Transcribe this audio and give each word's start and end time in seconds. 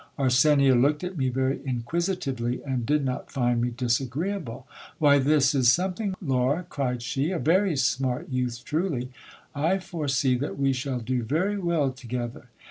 Arsenia 0.17 0.73
looked 0.73 1.03
at 1.03 1.15
me 1.15 1.29
very 1.29 1.61
inquisitively, 1.63 2.59
and 2.63 2.87
did 2.87 3.05
not 3.05 3.29
find 3.31 3.61
me 3.61 3.69
disagreeable. 3.69 4.65
Why, 4.97 5.19
this 5.19 5.53
is 5.53 5.71
something, 5.71 6.15
Laura, 6.19 6.65
cried 6.67 7.03
she; 7.03 7.29
a 7.29 7.37
very 7.37 7.75
smart 7.77 8.27
youth 8.29 8.65
truly: 8.65 9.11
I 9.53 9.77
foresee 9.77 10.35
that 10.39 10.57
we 10.57 10.73
shall 10.73 11.01
do 11.01 11.21
very 11.21 11.59
well 11.59 11.91
together. 11.91 12.47